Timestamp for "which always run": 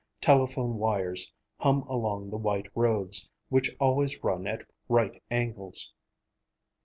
3.49-4.47